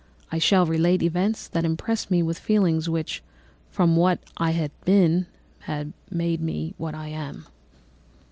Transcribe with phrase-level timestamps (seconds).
[0.31, 3.21] I shall relate events that impressed me with feelings which,
[3.69, 5.27] from what I had been,
[5.65, 7.45] have made me what I am.